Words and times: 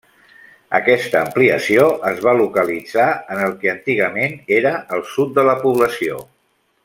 Aquesta 0.77 1.19
ampliació 1.25 1.83
es 2.13 2.23
va 2.27 2.33
localitzar 2.39 3.05
en 3.35 3.43
el 3.49 3.53
que 3.61 3.71
antigament 3.75 4.35
era 4.61 4.73
el 4.97 5.07
sud 5.13 5.37
de 5.37 5.45
la 5.51 5.57
població. 5.67 6.19